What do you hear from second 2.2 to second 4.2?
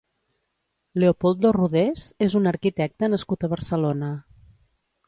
és un arquitecte nascut a Barcelona.